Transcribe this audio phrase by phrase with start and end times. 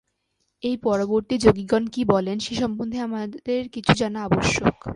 [0.63, 4.89] এই পরবর্তী যোগিগণ কি বলেন, সে-সম্বন্ধে আমাদের কিছু জানা আবশ্যক।